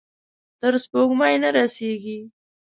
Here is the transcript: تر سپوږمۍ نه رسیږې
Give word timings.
تر 0.59 0.73
سپوږمۍ 0.83 1.35
نه 1.43 1.49
رسیږې 1.57 2.19